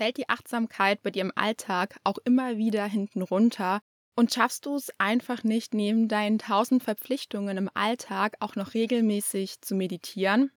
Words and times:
fällt 0.00 0.16
die 0.16 0.28
Achtsamkeit 0.30 1.02
bei 1.02 1.10
dir 1.10 1.20
im 1.22 1.32
Alltag 1.36 1.98
auch 2.04 2.16
immer 2.24 2.56
wieder 2.56 2.86
hinten 2.86 3.20
runter 3.22 3.80
und 4.16 4.32
schaffst 4.32 4.64
du 4.66 4.76
es 4.76 4.90
einfach 4.98 5.44
nicht, 5.44 5.74
neben 5.74 6.08
deinen 6.08 6.38
tausend 6.38 6.82
Verpflichtungen 6.82 7.58
im 7.58 7.70
Alltag 7.74 8.36
auch 8.40 8.56
noch 8.56 8.72
regelmäßig 8.74 9.60
zu 9.60 9.74
meditieren? 9.74 10.50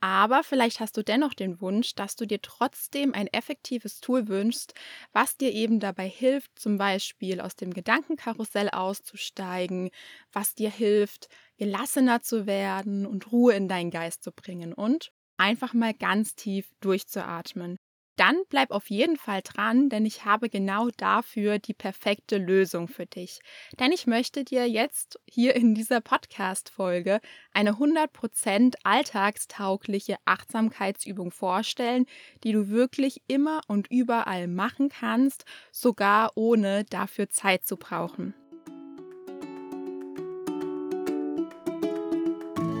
Aber 0.00 0.44
vielleicht 0.44 0.80
hast 0.80 0.96
du 0.96 1.02
dennoch 1.02 1.34
den 1.34 1.60
Wunsch, 1.60 1.94
dass 1.94 2.16
du 2.16 2.26
dir 2.26 2.40
trotzdem 2.42 3.14
ein 3.14 3.28
effektives 3.28 4.00
Tool 4.00 4.28
wünschst, 4.28 4.74
was 5.12 5.36
dir 5.36 5.52
eben 5.52 5.80
dabei 5.80 6.08
hilft, 6.08 6.58
zum 6.58 6.78
Beispiel 6.78 7.40
aus 7.40 7.56
dem 7.56 7.72
Gedankenkarussell 7.74 8.70
auszusteigen, 8.70 9.90
was 10.32 10.54
dir 10.54 10.70
hilft, 10.70 11.28
gelassener 11.58 12.22
zu 12.22 12.46
werden 12.46 13.06
und 13.06 13.32
Ruhe 13.32 13.54
in 13.54 13.68
deinen 13.68 13.90
Geist 13.90 14.22
zu 14.22 14.32
bringen 14.32 14.72
und 14.74 15.12
einfach 15.38 15.74
mal 15.74 15.94
ganz 15.94 16.34
tief 16.36 16.70
durchzuatmen 16.80 17.76
dann 18.16 18.36
bleib 18.48 18.70
auf 18.70 18.88
jeden 18.88 19.16
Fall 19.16 19.42
dran, 19.42 19.88
denn 19.88 20.06
ich 20.06 20.24
habe 20.24 20.48
genau 20.48 20.88
dafür 20.96 21.58
die 21.58 21.74
perfekte 21.74 22.38
Lösung 22.38 22.88
für 22.88 23.06
dich. 23.06 23.40
Denn 23.78 23.92
ich 23.92 24.06
möchte 24.06 24.42
dir 24.42 24.68
jetzt 24.68 25.20
hier 25.26 25.54
in 25.54 25.74
dieser 25.74 26.00
Podcast-Folge 26.00 27.20
eine 27.52 27.72
100% 27.72 28.74
alltagstaugliche 28.82 30.16
Achtsamkeitsübung 30.24 31.30
vorstellen, 31.30 32.06
die 32.42 32.52
du 32.52 32.68
wirklich 32.68 33.20
immer 33.28 33.60
und 33.68 33.90
überall 33.90 34.48
machen 34.48 34.88
kannst, 34.88 35.44
sogar 35.70 36.32
ohne 36.34 36.84
dafür 36.84 37.28
Zeit 37.28 37.66
zu 37.66 37.76
brauchen. 37.76 38.34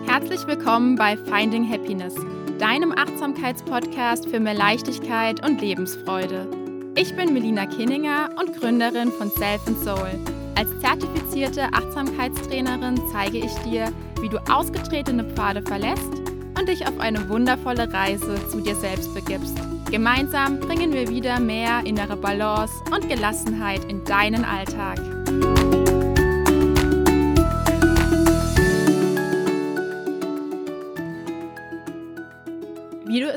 Herzlich 0.06 0.46
willkommen 0.46 0.96
bei 0.96 1.16
Finding 1.16 1.70
Happiness 1.70 2.14
deinem 2.58 2.92
Achtsamkeitspodcast 2.96 4.28
für 4.28 4.40
mehr 4.40 4.54
Leichtigkeit 4.54 5.44
und 5.46 5.60
Lebensfreude. 5.60 6.46
Ich 6.94 7.14
bin 7.14 7.34
Melina 7.34 7.66
Kinninger 7.66 8.30
und 8.38 8.58
Gründerin 8.58 9.12
von 9.12 9.30
Self 9.30 9.60
Soul. 9.84 10.18
Als 10.54 10.68
zertifizierte 10.80 11.64
Achtsamkeitstrainerin 11.72 13.00
zeige 13.12 13.38
ich 13.38 13.52
dir, 13.58 13.92
wie 14.20 14.30
du 14.30 14.38
ausgetretene 14.50 15.24
Pfade 15.24 15.60
verlässt 15.62 16.12
und 16.58 16.68
dich 16.68 16.86
auf 16.88 16.98
eine 16.98 17.28
wundervolle 17.28 17.92
Reise 17.92 18.36
zu 18.48 18.62
dir 18.62 18.74
selbst 18.74 19.12
begibst. 19.14 19.58
Gemeinsam 19.90 20.58
bringen 20.58 20.92
wir 20.92 21.08
wieder 21.08 21.38
mehr 21.38 21.84
innere 21.84 22.16
Balance 22.16 22.72
und 22.90 23.08
Gelassenheit 23.08 23.84
in 23.84 24.02
deinen 24.04 24.44
Alltag. 24.44 24.98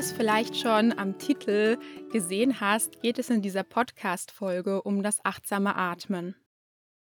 Es 0.00 0.12
vielleicht 0.12 0.56
schon 0.56 0.98
am 0.98 1.18
Titel 1.18 1.76
gesehen 2.10 2.58
hast, 2.58 3.02
geht 3.02 3.18
es 3.18 3.28
in 3.28 3.42
dieser 3.42 3.64
Podcast-Folge 3.64 4.80
um 4.80 5.02
das 5.02 5.22
achtsame 5.26 5.76
Atmen. 5.76 6.34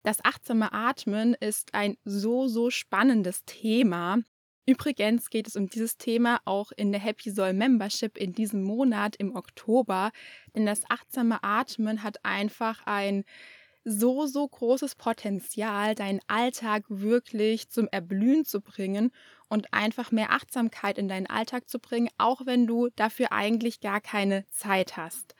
Das 0.03 0.19
achtsame 0.25 0.73
Atmen 0.73 1.33
ist 1.33 1.73
ein 1.73 1.95
so, 2.03 2.49
so 2.49 2.69
spannendes 2.69 3.45
Thema. 3.45 4.17
Übrigens 4.65 5.29
geht 5.29 5.47
es 5.47 5.55
um 5.55 5.69
dieses 5.69 5.97
Thema 5.97 6.41
auch 6.43 6.73
in 6.75 6.91
der 6.91 6.99
Happy 6.99 7.31
Soul 7.31 7.53
Membership 7.53 8.17
in 8.17 8.33
diesem 8.33 8.63
Monat 8.63 9.15
im 9.15 9.33
Oktober, 9.33 10.11
denn 10.53 10.65
das 10.65 10.81
achtsame 10.89 11.41
Atmen 11.41 12.03
hat 12.03 12.25
einfach 12.25 12.85
ein 12.85 13.23
so, 13.89 14.25
so 14.27 14.47
großes 14.47 14.95
Potenzial, 14.95 15.95
deinen 15.95 16.19
Alltag 16.27 16.83
wirklich 16.89 17.69
zum 17.69 17.87
Erblühen 17.89 18.45
zu 18.45 18.61
bringen 18.61 19.11
und 19.49 19.73
einfach 19.73 20.11
mehr 20.11 20.31
Achtsamkeit 20.31 20.97
in 20.97 21.07
deinen 21.07 21.27
Alltag 21.27 21.69
zu 21.69 21.79
bringen, 21.79 22.09
auch 22.17 22.45
wenn 22.45 22.67
du 22.67 22.89
dafür 22.95 23.31
eigentlich 23.31 23.79
gar 23.79 24.01
keine 24.01 24.45
Zeit 24.49 24.97
hast. 24.97 25.35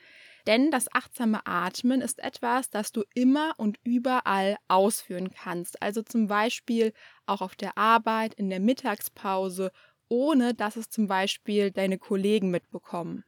Denn 0.46 0.70
das 0.70 0.86
achtsame 0.92 1.46
Atmen 1.46 2.00
ist 2.00 2.18
etwas, 2.18 2.70
das 2.70 2.92
du 2.92 3.04
immer 3.14 3.54
und 3.58 3.78
überall 3.84 4.56
ausführen 4.68 5.30
kannst. 5.30 5.80
Also 5.82 6.02
zum 6.02 6.26
Beispiel 6.26 6.92
auch 7.26 7.40
auf 7.42 7.56
der 7.56 7.76
Arbeit, 7.78 8.34
in 8.34 8.50
der 8.50 8.60
Mittagspause, 8.60 9.70
ohne 10.08 10.54
dass 10.54 10.76
es 10.76 10.88
zum 10.88 11.06
Beispiel 11.06 11.70
deine 11.70 11.98
Kollegen 11.98 12.50
mitbekommen. 12.50 13.24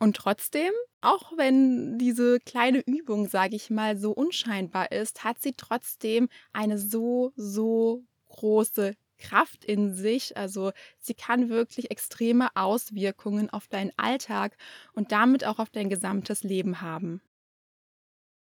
Und 0.00 0.16
trotzdem, 0.16 0.72
auch 1.02 1.36
wenn 1.36 1.98
diese 1.98 2.40
kleine 2.40 2.80
Übung, 2.80 3.28
sage 3.28 3.54
ich 3.56 3.70
mal, 3.70 3.96
so 3.98 4.12
unscheinbar 4.12 4.90
ist, 4.92 5.24
hat 5.24 5.40
sie 5.42 5.52
trotzdem 5.56 6.28
eine 6.52 6.78
so, 6.78 7.32
so 7.36 8.04
große 8.28 8.94
Kraft 9.18 9.64
in 9.64 9.94
sich. 9.94 10.36
Also 10.36 10.72
sie 10.98 11.14
kann 11.14 11.50
wirklich 11.50 11.90
extreme 11.90 12.48
Auswirkungen 12.56 13.50
auf 13.50 13.68
deinen 13.68 13.92
Alltag 13.98 14.56
und 14.94 15.12
damit 15.12 15.44
auch 15.44 15.58
auf 15.58 15.70
dein 15.70 15.90
gesamtes 15.90 16.42
Leben 16.42 16.80
haben. 16.80 17.20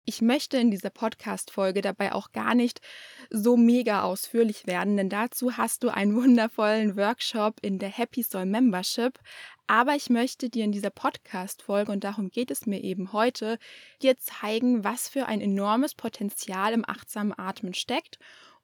Ich 0.07 0.23
möchte 0.23 0.57
in 0.57 0.71
dieser 0.71 0.91
Podcast-Folge 0.91 1.83
dabei 1.83 2.13
auch 2.13 2.33
gar 2.33 2.55
nicht 2.55 2.81
so 3.29 3.57
mega 3.57 4.03
ausführlich 4.03 4.67
werden, 4.67 4.97
denn 4.97 5.11
dazu 5.11 5.57
hast 5.57 5.85
du 5.85 5.89
einen 5.91 6.17
wundervollen 6.21 6.97
Workshop 6.97 7.57
in 7.63 7.79
der 7.79 7.91
Happy 7.91 8.23
Soul 8.23 8.47
Membership. 8.47 9.19
Aber 9.67 9.95
ich 9.95 10.11
möchte 10.11 10.49
dir 10.49 10.65
in 10.65 10.73
dieser 10.73 10.91
Podcast-Folge, 10.91 11.93
und 11.93 12.03
darum 12.03 12.31
geht 12.31 12.51
es 12.51 12.67
mir 12.67 12.83
eben 12.83 13.13
heute, 13.13 13.59
dir 14.03 14.17
zeigen, 14.17 14.83
was 14.83 15.09
für 15.09 15.27
ein 15.27 15.41
enormes 15.41 15.95
Potenzial 15.95 16.73
im 16.73 16.89
achtsamen 16.89 17.39
Atmen 17.39 17.75
steckt 17.75 18.19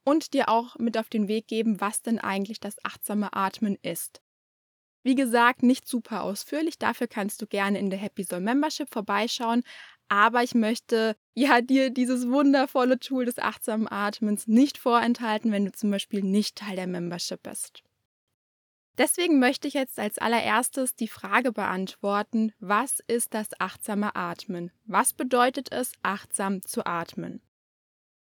und 0.04 0.32
dir 0.34 0.48
auch 0.48 0.76
mit 0.78 0.96
auf 0.98 1.08
den 1.08 1.28
Weg 1.28 1.48
geben, 1.48 1.80
was 1.80 2.00
denn 2.00 2.18
eigentlich 2.18 2.60
das 2.60 2.76
achtsame 2.82 3.34
Atmen 3.34 3.76
ist. 3.82 4.22
Wie 5.06 5.14
gesagt, 5.14 5.62
nicht 5.62 5.86
super 5.86 6.24
ausführlich, 6.24 6.78
dafür 6.78 7.06
kannst 7.06 7.40
du 7.40 7.46
gerne 7.46 7.78
in 7.78 7.90
der 7.90 7.98
Happy 8.00 8.24
Soul 8.24 8.40
Membership 8.40 8.88
vorbeischauen, 8.88 9.62
aber 10.08 10.42
ich 10.42 10.54
möchte 10.54 11.16
ja 11.34 11.60
dir 11.60 11.90
dieses 11.90 12.28
wundervolle 12.28 12.98
Tool 12.98 13.24
des 13.24 13.38
achtsamen 13.38 13.88
Atmens 13.90 14.46
nicht 14.46 14.78
vorenthalten, 14.78 15.52
wenn 15.52 15.64
du 15.64 15.72
zum 15.72 15.90
Beispiel 15.90 16.22
nicht 16.22 16.56
Teil 16.56 16.76
der 16.76 16.86
Membership 16.86 17.42
bist. 17.42 17.82
Deswegen 18.98 19.38
möchte 19.38 19.68
ich 19.68 19.74
jetzt 19.74 19.98
als 19.98 20.18
allererstes 20.18 20.94
die 20.94 21.08
Frage 21.08 21.52
beantworten, 21.52 22.52
was 22.60 23.00
ist 23.06 23.34
das 23.34 23.48
achtsame 23.58 24.16
Atmen? 24.16 24.70
Was 24.84 25.12
bedeutet 25.12 25.70
es, 25.70 25.92
achtsam 26.02 26.62
zu 26.62 26.86
atmen? 26.86 27.42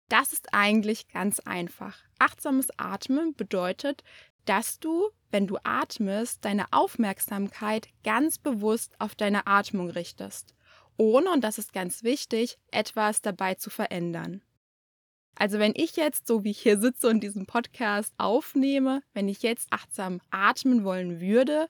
Das 0.09 0.33
ist 0.33 0.53
eigentlich 0.53 1.09
ganz 1.09 1.41
einfach. 1.41 1.99
Achtsames 2.19 2.69
Atmen 2.77 3.35
bedeutet, 3.35 4.05
dass 4.45 4.79
du, 4.79 5.09
wenn 5.31 5.47
du 5.47 5.57
atmest, 5.65 6.45
deine 6.45 6.67
Aufmerksamkeit 6.71 7.89
ganz 8.05 8.39
bewusst 8.39 8.95
auf 9.01 9.15
deine 9.15 9.47
Atmung 9.47 9.91
richtest 9.91 10.55
ohne, 10.97 11.31
und 11.31 11.43
das 11.43 11.59
ist 11.59 11.73
ganz 11.73 12.03
wichtig, 12.03 12.59
etwas 12.71 13.23
dabei 13.23 13.55
zu 13.55 13.71
verändern. 13.71 14.43
Also 15.35 15.59
wenn 15.59 15.73
ich 15.75 15.97
jetzt, 15.97 16.27
so 16.27 16.45
wie 16.45 16.51
ich 16.51 16.61
hier 16.61 16.79
sitze 16.79 17.09
und 17.09 17.21
diesen 17.21 17.47
Podcast 17.47 18.13
aufnehme, 18.19 19.03
wenn 19.15 19.29
ich 19.29 19.43
jetzt 19.43 19.69
achtsam 19.71 20.21
atmen 20.31 20.85
wollen 20.85 21.21
würde, 21.21 21.69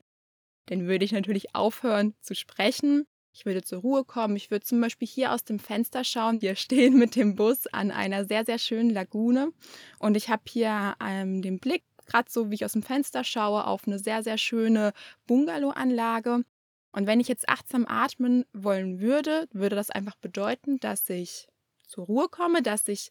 dann 0.67 0.87
würde 0.87 1.05
ich 1.05 1.13
natürlich 1.13 1.55
aufhören 1.55 2.15
zu 2.21 2.35
sprechen. 2.35 3.07
Ich 3.35 3.47
würde 3.47 3.63
zur 3.63 3.81
Ruhe 3.81 4.05
kommen. 4.05 4.37
Ich 4.37 4.51
würde 4.51 4.65
zum 4.65 4.81
Beispiel 4.81 5.09
hier 5.09 5.33
aus 5.33 5.45
dem 5.45 5.59
Fenster 5.59 6.05
schauen. 6.05 6.43
Wir 6.43 6.55
stehen 6.55 6.99
mit 6.99 7.17
dem 7.17 7.35
Bus 7.35 7.67
an 7.69 7.91
einer 7.91 8.25
sehr, 8.25 8.45
sehr 8.45 8.59
schönen 8.59 8.91
Lagune. 8.91 9.53
Und 9.99 10.17
ich 10.17 10.29
habe 10.29 10.43
hier 10.49 10.95
ähm, 11.01 11.41
den 11.41 11.59
Blick, 11.59 11.83
gerade 12.07 12.31
so 12.31 12.51
wie 12.51 12.57
ich 12.57 12.65
aus 12.65 12.73
dem 12.73 12.83
Fenster 12.83 13.25
schaue, 13.25 13.67
auf 13.67 13.87
eine 13.87 13.99
sehr, 13.99 14.23
sehr 14.23 14.39
schöne 14.39 14.93
Bungalow-Anlage. 15.27 16.45
Und 16.93 17.07
wenn 17.07 17.21
ich 17.21 17.29
jetzt 17.29 17.49
achtsam 17.49 17.87
atmen 17.89 18.45
wollen 18.53 19.01
würde, 19.01 19.49
würde 19.53 19.77
das 19.77 19.91
einfach 19.91 20.17
bedeuten, 20.17 20.79
dass 20.79 21.09
ich 21.09 21.49
zur 21.87 22.07
Ruhe 22.07 22.29
komme, 22.29 22.63
dass 22.63 22.87
ich 22.89 23.11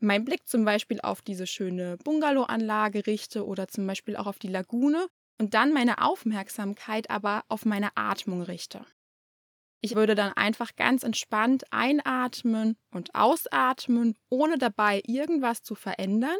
meinen 0.00 0.24
Blick 0.24 0.48
zum 0.48 0.64
Beispiel 0.64 1.00
auf 1.00 1.22
diese 1.22 1.46
schöne 1.46 1.98
Bungalow-Anlage 1.98 3.06
richte 3.06 3.46
oder 3.46 3.68
zum 3.68 3.86
Beispiel 3.86 4.16
auch 4.16 4.26
auf 4.26 4.38
die 4.38 4.48
Lagune 4.48 5.08
und 5.38 5.54
dann 5.54 5.72
meine 5.72 6.02
Aufmerksamkeit 6.02 7.10
aber 7.10 7.44
auf 7.48 7.64
meine 7.64 7.96
Atmung 7.96 8.42
richte. 8.42 8.84
Ich 9.82 9.94
würde 9.94 10.14
dann 10.14 10.32
einfach 10.34 10.76
ganz 10.76 11.02
entspannt 11.02 11.64
einatmen 11.70 12.76
und 12.90 13.14
ausatmen, 13.14 14.16
ohne 14.28 14.58
dabei 14.58 15.02
irgendwas 15.06 15.62
zu 15.62 15.74
verändern, 15.74 16.38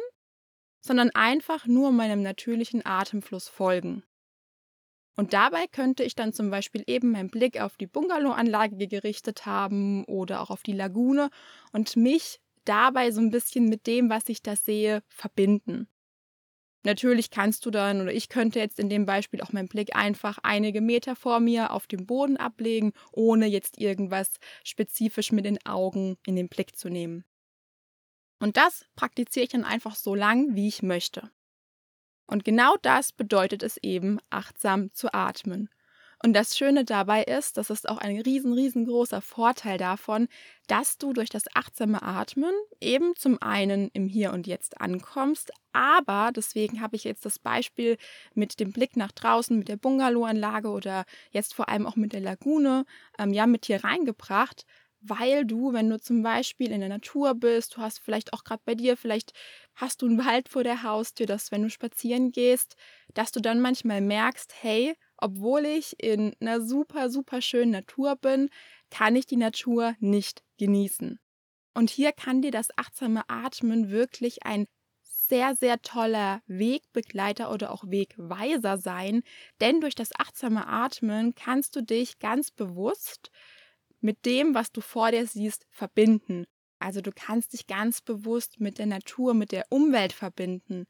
sondern 0.81 1.11
einfach 1.11 1.65
nur 1.67 1.91
meinem 1.91 2.21
natürlichen 2.21 2.85
Atemfluss 2.85 3.49
folgen. 3.49 4.03
Und 5.15 5.33
dabei 5.33 5.67
könnte 5.67 6.03
ich 6.03 6.15
dann 6.15 6.33
zum 6.33 6.49
Beispiel 6.49 6.83
eben 6.87 7.11
meinen 7.11 7.29
Blick 7.29 7.59
auf 7.59 7.77
die 7.77 7.87
Bungalowanlage 7.87 8.87
gerichtet 8.87 9.45
haben 9.45 10.05
oder 10.05 10.41
auch 10.41 10.49
auf 10.49 10.63
die 10.63 10.73
Lagune 10.73 11.29
und 11.73 11.95
mich 11.95 12.39
dabei 12.65 13.11
so 13.11 13.21
ein 13.21 13.31
bisschen 13.31 13.65
mit 13.65 13.87
dem, 13.87 14.09
was 14.09 14.29
ich 14.29 14.41
da 14.41 14.55
sehe, 14.55 15.03
verbinden. 15.09 15.87
Natürlich 16.83 17.29
kannst 17.29 17.65
du 17.65 17.71
dann 17.71 18.01
oder 18.01 18.11
ich 18.11 18.27
könnte 18.27 18.59
jetzt 18.59 18.79
in 18.79 18.89
dem 18.89 19.05
Beispiel 19.05 19.41
auch 19.41 19.51
meinen 19.51 19.67
Blick 19.67 19.95
einfach 19.95 20.39
einige 20.41 20.81
Meter 20.81 21.15
vor 21.15 21.39
mir 21.39 21.71
auf 21.71 21.85
dem 21.85 22.07
Boden 22.07 22.37
ablegen, 22.37 22.93
ohne 23.11 23.45
jetzt 23.45 23.77
irgendwas 23.77 24.39
spezifisch 24.63 25.31
mit 25.31 25.45
den 25.45 25.63
Augen 25.65 26.17
in 26.25 26.35
den 26.35 26.49
Blick 26.49 26.75
zu 26.75 26.89
nehmen. 26.89 27.23
Und 28.39 28.57
das 28.57 28.87
praktiziere 28.95 29.43
ich 29.43 29.51
dann 29.51 29.63
einfach 29.63 29.95
so 29.95 30.15
lang, 30.15 30.55
wie 30.55 30.67
ich 30.67 30.81
möchte. 30.81 31.29
Und 32.31 32.45
genau 32.45 32.75
das 32.81 33.11
bedeutet 33.11 33.61
es 33.61 33.75
eben, 33.75 34.17
achtsam 34.29 34.93
zu 34.93 35.13
atmen. 35.13 35.69
Und 36.23 36.33
das 36.33 36.57
Schöne 36.57 36.85
dabei 36.85 37.23
ist, 37.23 37.57
das 37.57 37.69
ist 37.69 37.89
auch 37.89 37.97
ein 37.97 38.21
riesen, 38.21 38.53
riesengroßer 38.53 39.21
Vorteil 39.21 39.77
davon, 39.77 40.29
dass 40.67 40.97
du 40.97 41.11
durch 41.11 41.29
das 41.29 41.43
achtsame 41.55 42.01
Atmen 42.03 42.53
eben 42.79 43.15
zum 43.17 43.41
einen 43.41 43.89
im 43.93 44.07
Hier 44.07 44.31
und 44.31 44.47
Jetzt 44.47 44.79
ankommst, 44.79 45.51
aber 45.73 46.31
deswegen 46.33 46.79
habe 46.79 46.95
ich 46.95 47.03
jetzt 47.03 47.25
das 47.25 47.37
Beispiel 47.37 47.97
mit 48.33 48.61
dem 48.61 48.71
Blick 48.71 48.95
nach 48.95 49.11
draußen, 49.11 49.57
mit 49.57 49.67
der 49.67 49.77
Bungalowanlage 49.77 50.69
oder 50.69 51.03
jetzt 51.31 51.53
vor 51.53 51.67
allem 51.67 51.85
auch 51.85 51.97
mit 51.97 52.13
der 52.13 52.21
Lagune, 52.21 52.85
ähm, 53.19 53.33
ja, 53.33 53.45
mit 53.45 53.65
hier 53.65 53.83
reingebracht, 53.83 54.65
weil 55.01 55.45
du, 55.45 55.73
wenn 55.73 55.89
du 55.89 55.99
zum 55.99 56.21
Beispiel 56.23 56.71
in 56.71 56.79
der 56.79 56.89
Natur 56.89 57.35
bist, 57.35 57.75
du 57.77 57.81
hast 57.81 57.99
vielleicht 57.99 58.33
auch 58.33 58.43
gerade 58.43 58.61
bei 58.65 58.75
dir, 58.75 58.97
vielleicht 58.97 59.33
hast 59.75 60.01
du 60.01 60.07
einen 60.07 60.17
Wald 60.25 60.49
vor 60.49 60.63
der 60.63 60.83
Haustür, 60.83 61.25
dass 61.25 61.51
wenn 61.51 61.63
du 61.63 61.69
spazieren 61.69 62.31
gehst, 62.31 62.75
dass 63.13 63.31
du 63.31 63.39
dann 63.41 63.61
manchmal 63.61 64.01
merkst, 64.01 64.53
hey, 64.61 64.95
obwohl 65.17 65.65
ich 65.65 66.01
in 66.01 66.35
einer 66.39 66.61
super, 66.61 67.09
super 67.09 67.41
schönen 67.41 67.71
Natur 67.71 68.15
bin, 68.15 68.49
kann 68.89 69.15
ich 69.15 69.25
die 69.25 69.37
Natur 69.37 69.95
nicht 69.99 70.43
genießen. 70.57 71.19
Und 71.73 71.89
hier 71.89 72.11
kann 72.11 72.41
dir 72.41 72.51
das 72.51 72.67
achtsame 72.77 73.23
Atmen 73.29 73.89
wirklich 73.91 74.45
ein 74.45 74.65
sehr, 75.03 75.55
sehr 75.55 75.81
toller 75.81 76.41
Wegbegleiter 76.47 77.51
oder 77.51 77.71
auch 77.71 77.85
Wegweiser 77.87 78.77
sein, 78.77 79.23
denn 79.61 79.79
durch 79.79 79.95
das 79.95 80.09
achtsame 80.17 80.67
Atmen 80.67 81.33
kannst 81.35 81.75
du 81.75 81.81
dich 81.81 82.19
ganz 82.19 82.51
bewusst 82.51 83.31
mit 84.01 84.25
dem, 84.25 84.53
was 84.53 84.71
du 84.71 84.81
vor 84.81 85.11
dir 85.11 85.25
siehst, 85.25 85.65
verbinden. 85.69 86.45
Also 86.79 87.01
du 87.01 87.11
kannst 87.13 87.53
dich 87.53 87.67
ganz 87.67 88.01
bewusst 88.01 88.59
mit 88.59 88.79
der 88.79 88.87
Natur, 88.87 89.33
mit 89.33 89.51
der 89.51 89.65
Umwelt 89.69 90.13
verbinden, 90.13 90.87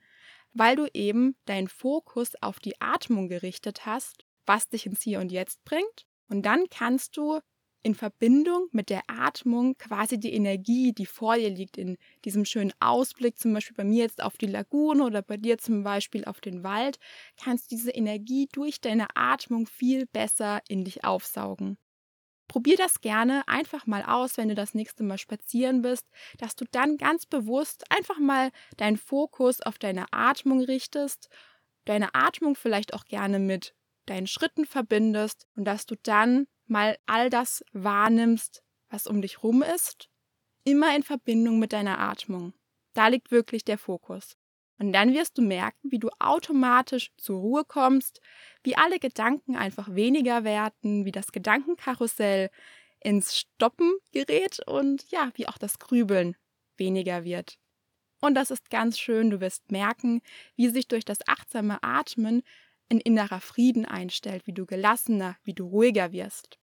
weil 0.53 0.75
du 0.75 0.87
eben 0.93 1.35
deinen 1.45 1.67
Fokus 1.67 2.33
auf 2.41 2.59
die 2.59 2.79
Atmung 2.81 3.27
gerichtet 3.29 3.85
hast, 3.85 4.25
was 4.45 4.69
dich 4.69 4.85
ins 4.85 5.01
Hier 5.01 5.19
und 5.19 5.31
Jetzt 5.31 5.63
bringt. 5.65 6.05
Und 6.29 6.45
dann 6.45 6.65
kannst 6.69 7.17
du 7.17 7.39
in 7.83 7.95
Verbindung 7.95 8.67
mit 8.71 8.89
der 8.89 9.01
Atmung 9.07 9.75
quasi 9.77 10.19
die 10.19 10.33
Energie, 10.33 10.93
die 10.93 11.05
vor 11.05 11.35
dir 11.35 11.49
liegt, 11.49 11.77
in 11.77 11.97
diesem 12.25 12.45
schönen 12.45 12.73
Ausblick, 12.79 13.39
zum 13.39 13.53
Beispiel 13.53 13.75
bei 13.75 13.83
mir 13.83 14.03
jetzt 14.03 14.21
auf 14.21 14.37
die 14.37 14.45
Lagune 14.47 15.03
oder 15.03 15.21
bei 15.21 15.37
dir 15.37 15.57
zum 15.57 15.83
Beispiel 15.83 16.25
auf 16.25 16.41
den 16.41 16.63
Wald, 16.63 16.99
kannst 17.37 17.71
diese 17.71 17.91
Energie 17.91 18.47
durch 18.51 18.81
deine 18.81 19.07
Atmung 19.15 19.65
viel 19.65 20.05
besser 20.05 20.61
in 20.67 20.85
dich 20.85 21.03
aufsaugen. 21.03 21.77
Probier 22.51 22.75
das 22.75 22.99
gerne 22.99 23.47
einfach 23.47 23.87
mal 23.87 24.03
aus, 24.03 24.35
wenn 24.35 24.49
du 24.49 24.55
das 24.55 24.73
nächste 24.73 25.03
Mal 25.03 25.17
spazieren 25.17 25.83
bist, 25.83 26.05
dass 26.37 26.57
du 26.57 26.65
dann 26.69 26.97
ganz 26.97 27.25
bewusst 27.25 27.89
einfach 27.89 28.19
mal 28.19 28.51
deinen 28.75 28.97
Fokus 28.97 29.61
auf 29.61 29.79
deine 29.79 30.11
Atmung 30.11 30.59
richtest, 30.59 31.29
deine 31.85 32.13
Atmung 32.13 32.55
vielleicht 32.57 32.93
auch 32.93 33.05
gerne 33.05 33.39
mit 33.39 33.73
deinen 34.05 34.27
Schritten 34.27 34.65
verbindest 34.65 35.47
und 35.55 35.63
dass 35.63 35.85
du 35.85 35.95
dann 36.03 36.45
mal 36.65 36.97
all 37.05 37.29
das 37.29 37.63
wahrnimmst, 37.71 38.63
was 38.89 39.07
um 39.07 39.21
dich 39.21 39.43
rum 39.43 39.63
ist, 39.63 40.09
immer 40.65 40.93
in 40.93 41.03
Verbindung 41.03 41.57
mit 41.57 41.71
deiner 41.71 41.99
Atmung. 41.99 42.51
Da 42.91 43.07
liegt 43.07 43.31
wirklich 43.31 43.63
der 43.63 43.77
Fokus. 43.77 44.35
Und 44.81 44.93
dann 44.93 45.13
wirst 45.13 45.37
du 45.37 45.43
merken, 45.43 45.91
wie 45.91 45.99
du 45.99 46.09
automatisch 46.17 47.11
zur 47.15 47.39
Ruhe 47.39 47.63
kommst, 47.63 48.19
wie 48.63 48.75
alle 48.75 48.97
Gedanken 48.97 49.55
einfach 49.55 49.93
weniger 49.93 50.43
werden, 50.43 51.05
wie 51.05 51.11
das 51.11 51.31
Gedankenkarussell 51.31 52.49
ins 52.99 53.37
Stoppen 53.37 53.93
gerät 54.11 54.59
und 54.65 55.05
ja, 55.11 55.29
wie 55.35 55.47
auch 55.47 55.59
das 55.59 55.77
Grübeln 55.77 56.35
weniger 56.77 57.23
wird. 57.23 57.59
Und 58.21 58.33
das 58.33 58.49
ist 58.49 58.71
ganz 58.71 58.97
schön, 58.97 59.29
du 59.29 59.39
wirst 59.39 59.71
merken, 59.71 60.23
wie 60.55 60.69
sich 60.69 60.87
durch 60.87 61.05
das 61.05 61.19
achtsame 61.27 61.83
Atmen 61.83 62.41
ein 62.89 62.99
innerer 62.99 63.39
Frieden 63.39 63.85
einstellt, 63.85 64.47
wie 64.47 64.53
du 64.53 64.65
gelassener, 64.65 65.37
wie 65.43 65.53
du 65.53 65.67
ruhiger 65.67 66.11
wirst. 66.11 66.60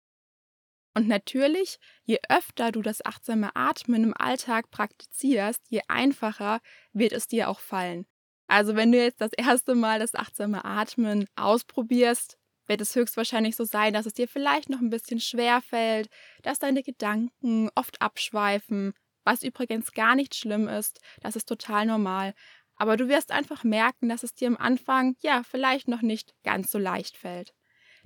Und 0.96 1.08
natürlich, 1.08 1.80
je 2.04 2.20
öfter 2.30 2.72
du 2.72 2.82
das 2.82 3.04
achtsame 3.04 3.56
Atmen 3.56 4.04
im 4.04 4.14
Alltag 4.16 4.70
praktizierst, 4.70 5.62
je 5.70 5.82
einfacher 5.88 6.62
wird 6.94 7.14
es 7.14 7.28
dir 7.28 7.50
auch 7.50 7.60
fallen. 7.60 8.06
Also 8.48 8.76
wenn 8.76 8.92
du 8.92 9.00
jetzt 9.00 9.22
das 9.22 9.34
erste 9.34 9.74
Mal 9.76 10.00
das 10.00 10.14
achtsame 10.16 10.66
Atmen 10.66 11.26
ausprobierst, 11.36 12.38
wird 12.68 12.82
es 12.82 12.96
höchstwahrscheinlich 12.96 13.56
so 13.56 13.64
sein, 13.64 13.94
dass 13.94 14.06
es 14.06 14.14
dir 14.14 14.28
vielleicht 14.28 14.70
noch 14.70 14.80
ein 14.80 14.90
bisschen 14.90 15.20
schwer 15.20 15.62
fällt, 15.62 16.10
dass 16.44 16.60
deine 16.60 16.84
Gedanken 16.84 17.70
oft 17.76 18.02
abschweifen, 18.02 18.94
was 19.24 19.44
übrigens 19.44 19.92
gar 19.94 20.16
nicht 20.16 20.36
schlimm 20.36 20.68
ist, 20.68 21.00
das 21.22 21.36
ist 21.36 21.48
total 21.48 21.86
normal. 21.86 22.34
Aber 22.76 22.98
du 22.98 23.08
wirst 23.08 23.32
einfach 23.32 23.64
merken, 23.64 24.10
dass 24.10 24.24
es 24.24 24.34
dir 24.34 24.48
am 24.48 24.58
Anfang 24.58 25.16
ja 25.22 25.44
vielleicht 25.44 25.88
noch 25.88 26.02
nicht 26.02 26.34
ganz 26.44 26.72
so 26.72 26.78
leicht 26.78 27.18
fällt. 27.18 27.54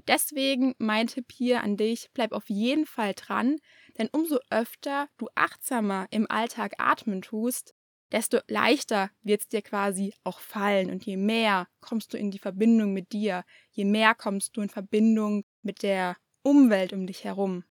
Deswegen 0.07 0.74
mein 0.77 1.07
Tipp 1.07 1.31
hier 1.31 1.63
an 1.63 1.75
dich, 1.75 2.09
bleib 2.13 2.31
auf 2.31 2.50
jeden 2.50 2.86
Fall 2.86 3.13
dran, 3.13 3.57
denn 3.98 4.07
umso 4.12 4.39
öfter 4.50 5.09
du 5.18 5.27
achtsamer 5.36 6.07
im 6.12 6.30
Alltag 6.30 6.75
atmen 6.77 7.21
tust, 7.21 7.74
desto 8.12 8.39
leichter 8.48 9.12
wird 9.21 9.42
es 9.42 9.48
dir 9.50 9.62
quasi 9.62 10.13
auch 10.24 10.39
fallen 10.39 10.89
und 10.89 11.06
je 11.06 11.18
mehr 11.18 11.68
kommst 11.81 12.13
du 12.13 12.18
in 12.18 12.31
die 12.31 12.39
Verbindung 12.39 12.94
mit 12.94 13.12
dir, 13.12 13.44
je 13.71 13.83
mehr 13.83 14.15
kommst 14.15 14.56
du 14.56 14.62
in 14.62 14.69
Verbindung 14.69 15.44
mit 15.62 15.83
der 15.83 16.15
Umwelt 16.42 16.94
um 16.94 17.06
dich 17.06 17.25
herum. 17.25 17.65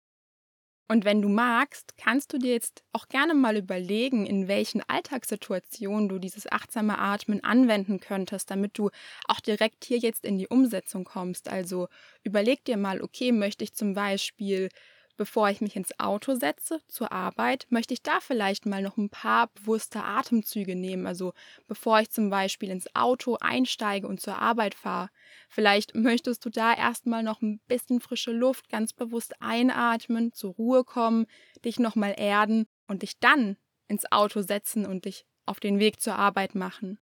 Und 0.88 1.04
wenn 1.04 1.22
du 1.22 1.30
magst, 1.30 1.98
kannst 1.98 2.32
du 2.32 2.38
dir 2.38 2.52
jetzt 2.54 2.84
auch 2.92 3.08
gerne 3.08 3.34
mal 3.34 3.58
überlegen, 3.58 4.26
in 4.28 4.48
welchen 4.48 4.82
Alltagssituationen 4.88 6.10
du 6.10 6.20
dieses 6.20 6.52
achtsame 6.52 7.00
Atmen 7.00 7.44
anwenden 7.44 8.00
könntest, 8.00 8.52
damit 8.52 8.78
du 8.78 8.92
auch 9.28 9.40
direkt 9.40 9.84
hier 9.86 9.98
jetzt 9.98 10.26
in 10.26 10.38
die 10.38 10.48
Umsetzung 10.48 11.04
kommst. 11.04 11.50
Also 11.50 11.88
überleg 12.24 12.64
dir 12.66 12.78
mal, 12.78 13.02
okay, 13.02 13.32
möchte 13.32 13.64
ich 13.64 13.74
zum 13.74 13.94
Beispiel 13.96 14.70
bevor 15.18 15.50
ich 15.50 15.62
mich 15.62 15.76
ins 15.76 16.00
Auto 16.00 16.36
setze 16.36 16.82
zur 16.88 17.12
Arbeit, 17.12 17.66
möchte 17.70 17.94
ich 17.94 18.04
da 18.04 18.20
vielleicht 18.20 18.66
mal 18.66 18.82
noch 18.82 18.98
ein 18.98 19.10
paar 19.10 19.48
bewusste 19.48 20.04
Atemzüge 20.04 20.76
nehmen. 20.76 21.08
Also 21.08 21.34
bevor 21.68 22.00
ich 22.00 22.10
zum 22.10 22.30
Beispiel 22.30 22.70
ins 22.70 22.94
Auto 22.96 23.38
einsteige 23.40 24.08
und 24.08 24.22
zur 24.22 24.38
Arbeit 24.38 24.76
fahre. 24.76 25.10
Vielleicht 25.50 25.96
möchtest 25.96 26.46
du 26.46 26.50
da 26.50 26.74
erstmal 26.74 27.24
noch 27.24 27.42
ein 27.42 27.60
bisschen 27.68 28.00
frische 28.00 28.32
Luft 28.32 28.70
ganz 28.70 28.94
bewusst 28.94 29.42
einatmen, 29.42 30.34
zur 30.34 30.54
Ruhe 30.54 30.84
kommen, 30.84 31.26
dich 31.64 31.80
nochmal 31.80 32.16
erden 32.18 32.68
und 32.88 33.02
dich 33.02 33.20
dann 33.20 33.58
ins 33.88 34.12
Auto 34.12 34.42
setzen 34.42 34.86
und 34.86 35.06
dich 35.06 35.26
auf 35.46 35.60
den 35.60 35.80
Weg 35.80 36.02
zur 36.02 36.16
Arbeit 36.16 36.56
machen. 36.56 37.00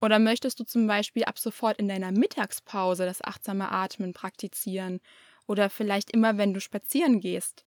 Oder 0.00 0.18
möchtest 0.18 0.60
du 0.60 0.64
zum 0.64 0.86
Beispiel 0.86 1.24
ab 1.24 1.38
sofort 1.38 1.78
in 1.78 1.88
deiner 1.88 2.12
Mittagspause 2.12 3.06
das 3.06 3.22
achtsame 3.24 3.70
Atmen 3.70 4.12
praktizieren 4.12 5.00
oder 5.46 5.70
vielleicht 5.70 6.10
immer, 6.12 6.38
wenn 6.38 6.54
du 6.54 6.60
spazieren 6.60 7.20
gehst. 7.20 7.64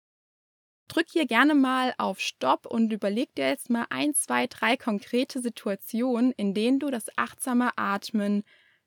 Drück 0.87 1.07
hier 1.09 1.25
gerne 1.25 1.55
mal 1.55 1.93
auf 1.97 2.19
Stopp 2.19 2.65
und 2.67 2.93
überleg 2.93 3.33
dir 3.35 3.47
jetzt 3.47 3.69
mal 3.69 3.87
ein, 3.89 4.13
zwei, 4.13 4.47
drei 4.47 4.77
konkrete 4.77 5.41
Situationen, 5.41 6.31
in 6.33 6.53
denen 6.53 6.79
du 6.79 6.91
das 6.91 7.05
achtsame 7.17 7.71
Atmen 7.75 8.43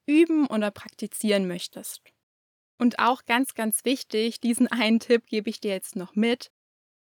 üben 0.06 0.46
oder 0.46 0.70
praktizieren 0.70 1.48
möchtest. 1.48 2.02
Und 2.78 3.00
auch 3.00 3.24
ganz, 3.24 3.54
ganz 3.54 3.84
wichtig, 3.84 4.40
diesen 4.40 4.68
einen 4.68 5.00
Tipp 5.00 5.26
gebe 5.26 5.50
ich 5.50 5.60
dir 5.60 5.72
jetzt 5.72 5.96
noch 5.96 6.14
mit. 6.14 6.52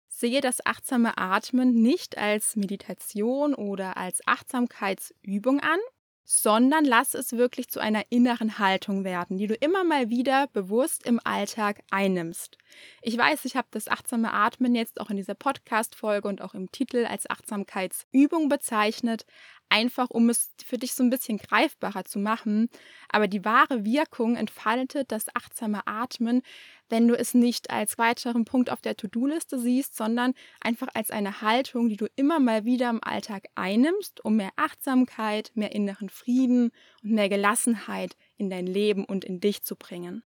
Sehe 0.08 0.40
das 0.40 0.66
achtsame 0.66 1.18
Atmen 1.18 1.74
nicht 1.82 2.18
als 2.18 2.56
Meditation 2.56 3.54
oder 3.54 3.98
als 3.98 4.26
Achtsamkeitsübung 4.26 5.60
an, 5.60 5.80
sondern 6.26 6.84
lass 6.84 7.14
es 7.14 7.34
wirklich 7.34 7.70
zu 7.70 7.80
einer 7.80 8.04
inneren 8.10 8.58
Haltung 8.58 9.04
werden, 9.04 9.38
die 9.38 9.46
du 9.46 9.54
immer 9.54 9.84
mal 9.84 10.10
wieder 10.10 10.48
bewusst 10.48 11.06
im 11.06 11.22
Alltag 11.24 11.84
einnimmst. 11.92 12.58
Ich 13.04 13.16
weiß, 13.16 13.46
ich 13.46 13.56
habe 13.56 13.68
das 13.70 13.88
achtsame 13.88 14.34
Atmen 14.34 14.74
jetzt 14.74 15.00
auch 15.00 15.12
in 15.12 15.18
dieser 15.18 15.36
Podcast-Folge 15.36 16.28
und 16.28 16.42
auch 16.42 16.56
im 16.56 16.72
Titel 16.72 17.06
als 17.06 17.30
Achtsamkeitsübung 17.30 18.50
bezeichnet, 18.50 19.26
einfach 19.70 20.10
um 20.10 20.30
es 20.30 20.54
für 20.64 20.78
dich 20.78 20.94
so 20.94 21.04
ein 21.04 21.10
bisschen 21.10 21.38
greifbarer 21.38 22.06
zu 22.06 22.20
machen. 22.20 22.70
Aber 23.10 23.28
die 23.28 23.46
wahre 23.46 23.86
Wirkung 23.86 24.36
entfaltet 24.36 25.12
das 25.12 25.26
achtsame 25.36 25.86
Atmen, 25.86 26.42
wenn 26.90 27.08
du 27.08 27.18
es 27.18 27.34
nicht 27.34 27.70
als 27.70 27.98
weiteren 27.98 28.46
Punkt 28.46 28.70
auf 28.70 28.82
der 28.82 28.96
To-Do-Liste 28.96 29.60
siehst, 29.60 29.96
sondern 29.96 30.34
einfach 30.62 30.88
als 30.94 31.12
eine 31.12 31.42
Haltung, 31.42 31.90
die 31.90 31.98
du 31.98 32.08
immer 32.16 32.40
mal 32.40 32.66
wieder 32.66 32.90
im 32.90 33.04
Alltag 33.04 33.48
einnimmst, 33.56 34.24
um 34.24 34.36
mehr 34.36 34.52
Achtsamkeit, 34.56 35.52
mehr 35.56 35.74
inneren 35.74 36.10
Frieden 36.10 36.72
und 37.04 37.12
mehr 37.12 37.30
Gelassenheit 37.30 38.16
in 38.38 38.50
dein 38.50 38.68
Leben 38.68 39.06
und 39.06 39.26
in 39.26 39.40
dich 39.40 39.64
zu 39.64 39.76
bringen. 39.76 40.24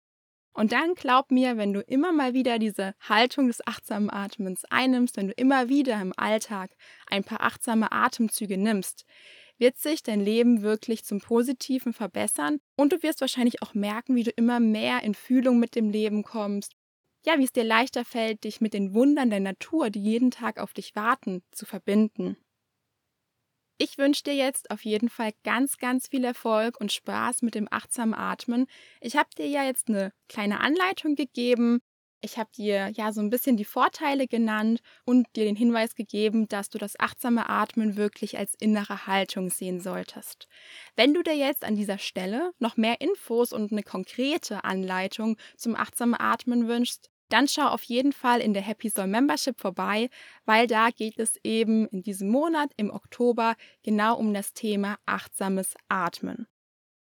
Und 0.57 0.73
dann 0.73 0.95
glaub 0.95 1.31
mir, 1.31 1.59
wenn 1.59 1.75
du 1.75 1.83
immer 1.83 2.13
mal 2.13 2.33
wieder 2.33 2.59
diese 2.59 2.95
Haltung 2.99 3.49
des 3.49 3.67
achtsamen 3.67 4.09
Atmens 4.09 4.65
einnimmst, 4.71 5.19
wenn 5.19 5.29
du 5.29 5.35
immer 5.35 5.69
wieder 5.69 6.01
im 6.01 6.15
Alltag 6.17 6.71
ein 7.09 7.25
paar 7.25 7.43
achtsame 7.43 7.93
Atemzüge 7.93 8.57
nimmst, 8.57 9.05
wird 9.59 9.77
sich 9.77 10.03
dein 10.03 10.21
Leben 10.21 10.63
wirklich 10.63 11.05
zum 11.05 11.21
Positiven 11.21 11.93
verbessern 11.93 12.59
und 12.75 12.95
du 12.95 13.03
wirst 13.03 13.21
wahrscheinlich 13.21 13.63
auch 13.63 13.75
merken, 13.75 14.17
wie 14.17 14.23
du 14.23 14.31
immer 14.31 14.59
mehr 14.59 15.03
in 15.03 15.15
Fühlung 15.15 15.59
mit 15.59 15.75
dem 15.75 15.91
Leben 15.91 16.23
kommst. 16.23 16.73
Ja, 17.27 17.39
wie 17.39 17.45
es 17.45 17.53
dir 17.53 17.65
leichter 17.65 18.07
fällt, 18.07 18.45
dich 18.45 18.63
mit 18.63 18.73
den 18.73 18.95
Wundern 18.95 19.29
der 19.29 19.41
Natur, 19.41 19.91
die 19.91 20.03
jeden 20.03 20.31
Tag 20.31 20.59
auf 20.59 20.73
dich 20.73 20.97
warten, 20.97 21.43
zu 21.51 21.67
verbinden. 21.67 22.39
Ich 23.79 23.99
wünsche 23.99 24.23
dir 24.23 24.35
jetzt 24.35 24.71
auf 24.71 24.85
jeden 24.87 25.11
Fall 25.11 25.33
ganz, 25.45 25.77
ganz 25.77 26.09
viel 26.09 26.25
Erfolg 26.25 26.81
und 26.81 26.93
Spaß 26.93 27.43
mit 27.43 27.55
dem 27.55 27.69
achtsamen 27.71 28.15
Atmen. 28.15 28.67
Ich 29.03 29.17
habe 29.17 29.29
dir 29.37 29.47
ja 29.47 29.65
jetzt 29.65 29.89
eine 29.89 30.13
kleine 30.29 30.61
Anleitung 30.61 31.15
gegeben. 31.15 31.81
Ich 32.23 32.39
habe 32.39 32.49
dir 32.57 32.89
ja 32.95 33.13
so 33.13 33.21
ein 33.21 33.29
bisschen 33.29 33.59
die 33.59 33.67
Vorteile 33.67 34.27
genannt 34.29 34.81
und 35.05 35.27
dir 35.37 35.45
den 35.45 35.57
Hinweis 35.57 35.95
gegeben, 35.95 36.49
dass 36.49 36.71
du 36.71 36.79
das 36.79 36.99
achtsame 36.99 37.51
Atmen 37.51 37.97
wirklich 37.97 38.39
als 38.39 38.55
innere 38.59 39.07
Haltung 39.07 39.51
sehen 39.51 39.81
solltest. 39.81 40.49
Wenn 40.97 41.13
du 41.13 41.23
dir 41.23 41.37
jetzt 41.37 41.63
an 41.63 41.77
dieser 41.77 41.99
Stelle 41.99 42.53
noch 42.59 42.79
mehr 42.79 43.03
Infos 43.03 43.53
und 43.53 43.73
eine 43.73 43.83
konkrete 43.83 44.65
Anleitung 44.65 45.37
zum 45.59 45.77
achtsamen 45.77 46.19
Atmen 46.19 46.67
wünschst, 46.67 47.11
dann 47.29 47.49
schau 47.49 47.69
auf 47.69 47.83
jeden 47.83 48.13
Fall 48.13 48.41
in 48.41 48.55
der 48.55 48.63
Happy 48.63 48.89
Soul 48.89 49.07
Membership 49.07 49.61
vorbei, 49.61 50.09
weil 50.45 50.67
da 50.67 50.91
geht 50.91 51.19
es 51.19 51.39
eben 51.43 51.87
in 51.89 52.03
diesem 52.03 52.29
Monat 52.29 52.71
im 52.77 52.91
Oktober 52.91 53.55
genau 53.83 54.17
um 54.17 54.33
das 54.33 54.53
Thema 54.53 54.97
achtsames 55.07 55.75
Atmen. 55.89 56.47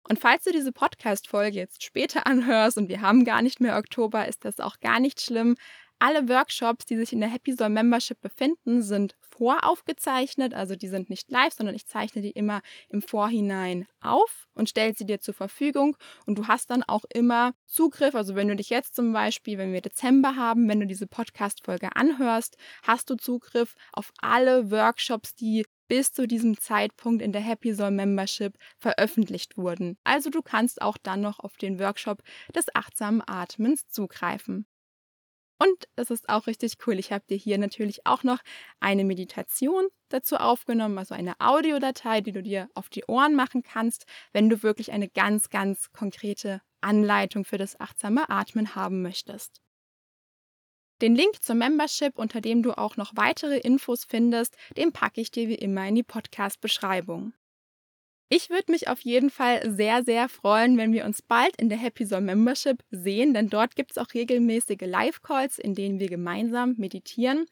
Und 0.07 0.19
falls 0.19 0.43
du 0.43 0.51
diese 0.51 0.71
Podcast-Folge 0.71 1.57
jetzt 1.57 1.83
später 1.83 2.27
anhörst 2.27 2.77
und 2.77 2.89
wir 2.89 3.01
haben 3.01 3.25
gar 3.25 3.41
nicht 3.41 3.59
mehr 3.59 3.77
Oktober, 3.77 4.27
ist 4.27 4.45
das 4.45 4.59
auch 4.59 4.79
gar 4.79 4.99
nicht 4.99 5.21
schlimm. 5.21 5.55
Alle 5.99 6.27
Workshops, 6.27 6.85
die 6.85 6.97
sich 6.97 7.13
in 7.13 7.21
der 7.21 7.29
Happy 7.29 7.53
Soul 7.53 7.69
Membership 7.69 8.19
befinden, 8.19 8.81
sind 8.81 9.15
voraufgezeichnet, 9.21 10.53
also 10.53 10.75
die 10.75 10.87
sind 10.87 11.09
nicht 11.09 11.29
live, 11.31 11.53
sondern 11.53 11.75
ich 11.75 11.87
zeichne 11.87 12.21
die 12.21 12.31
immer 12.31 12.61
im 12.89 13.01
Vorhinein 13.01 13.87
auf 14.01 14.47
und 14.53 14.69
stelle 14.69 14.93
sie 14.93 15.05
dir 15.05 15.19
zur 15.19 15.33
Verfügung 15.33 15.97
und 16.25 16.37
du 16.37 16.47
hast 16.47 16.69
dann 16.69 16.83
auch 16.83 17.05
immer 17.13 17.53
Zugriff, 17.65 18.15
also 18.15 18.35
wenn 18.35 18.47
du 18.47 18.55
dich 18.55 18.69
jetzt 18.69 18.95
zum 18.95 19.13
Beispiel, 19.13 19.57
wenn 19.57 19.73
wir 19.73 19.81
Dezember 19.81 20.35
haben, 20.35 20.67
wenn 20.67 20.79
du 20.79 20.87
diese 20.87 21.07
Podcast-Folge 21.07 21.95
anhörst, 21.95 22.57
hast 22.83 23.09
du 23.09 23.15
Zugriff 23.15 23.75
auf 23.93 24.11
alle 24.21 24.71
Workshops, 24.71 25.35
die 25.35 25.65
bis 25.87 26.11
zu 26.11 26.27
diesem 26.27 26.57
Zeitpunkt 26.59 27.21
in 27.21 27.31
der 27.31 27.41
Happy 27.41 27.73
Soul 27.73 27.91
Membership 27.91 28.57
veröffentlicht 28.77 29.57
wurden. 29.57 29.97
Also 30.03 30.29
du 30.29 30.41
kannst 30.41 30.81
auch 30.81 30.97
dann 30.97 31.21
noch 31.21 31.39
auf 31.39 31.57
den 31.57 31.79
Workshop 31.79 32.21
des 32.55 32.73
achtsamen 32.73 33.21
Atmens 33.25 33.87
zugreifen. 33.87 34.65
Und 35.57 35.85
es 35.95 36.11
ist 36.11 36.27
auch 36.27 36.47
richtig 36.47 36.75
cool. 36.85 36.99
Ich 36.99 37.13
habe 37.13 37.23
dir 37.29 37.37
hier 37.37 37.57
natürlich 37.57 38.05
auch 38.05 38.23
noch 38.23 38.39
eine 38.79 39.05
Meditation 39.05 39.87
dazu 40.09 40.35
aufgenommen, 40.35 40.97
also 40.97 41.15
eine 41.15 41.39
Audiodatei, 41.39 42.21
die 42.21 42.33
du 42.33 42.43
dir 42.43 42.69
auf 42.73 42.89
die 42.89 43.05
Ohren 43.07 43.35
machen 43.35 43.63
kannst, 43.63 44.05
wenn 44.33 44.49
du 44.49 44.63
wirklich 44.63 44.91
eine 44.91 45.07
ganz, 45.07 45.49
ganz 45.49 45.91
konkrete 45.91 46.61
Anleitung 46.81 47.45
für 47.45 47.57
das 47.57 47.79
achtsame 47.79 48.29
Atmen 48.29 48.75
haben 48.75 49.01
möchtest. 49.01 49.61
Den 51.01 51.15
Link 51.15 51.41
zur 51.41 51.55
Membership, 51.55 52.17
unter 52.17 52.41
dem 52.41 52.63
du 52.63 52.77
auch 52.77 52.95
noch 52.95 53.13
weitere 53.15 53.57
Infos 53.57 54.05
findest, 54.05 54.55
den 54.77 54.93
packe 54.93 55.19
ich 55.19 55.31
dir 55.31 55.49
wie 55.49 55.55
immer 55.55 55.87
in 55.87 55.95
die 55.95 56.03
Podcast-Beschreibung. 56.03 57.33
Ich 58.27 58.49
würde 58.49 58.71
mich 58.71 58.87
auf 58.87 59.01
jeden 59.01 59.29
Fall 59.29 59.71
sehr, 59.71 60.03
sehr 60.03 60.29
freuen, 60.29 60.77
wenn 60.77 60.91
wir 60.91 61.05
uns 61.05 61.21
bald 61.21 61.55
in 61.57 61.69
der 61.69 61.77
Happy 61.77 62.05
Soul 62.05 62.21
Membership 62.21 62.83
sehen, 62.89 63.35
denn 63.35 63.49
dort 63.49 63.75
gibt 63.75 63.91
es 63.91 63.97
auch 63.99 64.13
regelmäßige 64.13 64.81
Live-Calls, 64.81 65.59
in 65.59 65.75
denen 65.75 65.99
wir 65.99 66.09
gemeinsam 66.09 66.73
meditieren. 66.77 67.45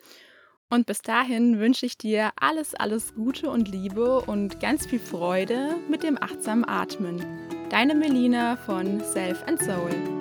Und 0.72 0.88
bis 0.88 1.04
dahin 1.04 1.60
wünsche 1.60 1.86
ich 1.86 2.00
dir 2.00 2.32
alles, 2.36 2.74
alles 2.74 3.14
Gute 3.14 3.52
und 3.52 3.68
Liebe 3.68 4.22
und 4.22 4.60
ganz 4.60 4.88
viel 4.88 5.00
Freude 5.00 5.76
mit 5.88 6.02
dem 6.02 6.18
achtsamen 6.20 6.68
Atmen. 6.68 7.24
Deine 7.70 7.94
Melina 7.94 8.58
von 8.58 9.00
Self 9.02 9.44
and 9.48 9.62
Soul. 9.62 10.13